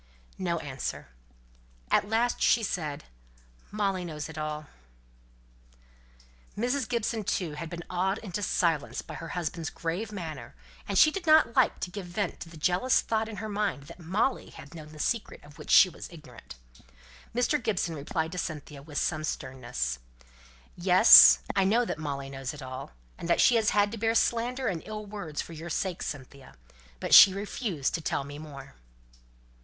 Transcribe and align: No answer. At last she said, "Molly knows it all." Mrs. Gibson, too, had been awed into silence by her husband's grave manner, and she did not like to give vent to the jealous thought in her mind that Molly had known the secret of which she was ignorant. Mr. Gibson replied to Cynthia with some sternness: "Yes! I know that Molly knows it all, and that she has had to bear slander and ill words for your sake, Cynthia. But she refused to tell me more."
No 0.39 0.57
answer. 0.57 1.09
At 1.91 2.09
last 2.09 2.41
she 2.41 2.63
said, 2.63 3.03
"Molly 3.69 4.03
knows 4.03 4.29
it 4.29 4.35
all." 4.39 4.65
Mrs. 6.57 6.89
Gibson, 6.89 7.23
too, 7.23 7.51
had 7.53 7.69
been 7.69 7.83
awed 7.87 8.17
into 8.17 8.41
silence 8.41 9.03
by 9.03 9.13
her 9.13 9.27
husband's 9.37 9.69
grave 9.69 10.11
manner, 10.11 10.55
and 10.87 10.97
she 10.97 11.11
did 11.11 11.27
not 11.27 11.55
like 11.55 11.79
to 11.81 11.91
give 11.91 12.07
vent 12.07 12.39
to 12.39 12.49
the 12.49 12.57
jealous 12.57 12.99
thought 13.01 13.29
in 13.29 13.35
her 13.35 13.47
mind 13.47 13.83
that 13.83 13.99
Molly 13.99 14.49
had 14.49 14.73
known 14.73 14.87
the 14.91 14.97
secret 14.97 15.43
of 15.43 15.59
which 15.59 15.69
she 15.69 15.87
was 15.87 16.11
ignorant. 16.11 16.55
Mr. 17.35 17.61
Gibson 17.61 17.93
replied 17.93 18.31
to 18.31 18.39
Cynthia 18.39 18.81
with 18.81 18.97
some 18.97 19.23
sternness: 19.23 19.99
"Yes! 20.75 21.43
I 21.55 21.63
know 21.63 21.85
that 21.85 21.99
Molly 21.99 22.31
knows 22.31 22.55
it 22.55 22.63
all, 22.63 22.93
and 23.19 23.29
that 23.29 23.39
she 23.39 23.53
has 23.57 23.69
had 23.69 23.91
to 23.91 23.99
bear 23.99 24.15
slander 24.15 24.65
and 24.65 24.81
ill 24.83 25.05
words 25.05 25.43
for 25.43 25.53
your 25.53 25.69
sake, 25.69 26.01
Cynthia. 26.01 26.55
But 26.99 27.13
she 27.13 27.35
refused 27.35 27.93
to 27.93 28.01
tell 28.01 28.23
me 28.23 28.39
more." 28.39 28.73